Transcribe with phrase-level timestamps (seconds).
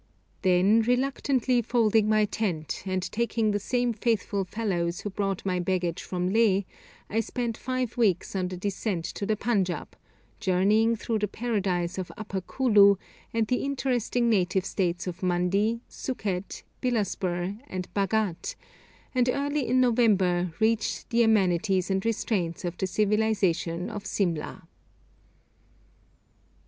[0.41, 6.01] Then, reluctantly folding my tent, and taking the same faithful fellows who brought my baggage
[6.01, 6.61] from Leh,
[7.07, 9.89] I spent five weeks on the descent to the Panjāb,
[10.39, 12.95] journeying through the paradise of Upper Kulu
[13.31, 18.55] and the interesting native states of Mandi, Sukket, Bilaspur, and Bhaghat;
[19.13, 24.67] and early in November reached the amenities and restraints of the civilisation of Simla.